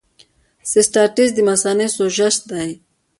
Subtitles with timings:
[0.59, 2.69] د سیسټایټس د مثانې سوزش دی.